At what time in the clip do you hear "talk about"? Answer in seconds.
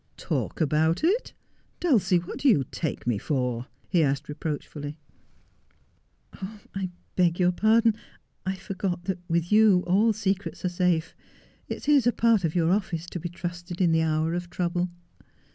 0.31-1.03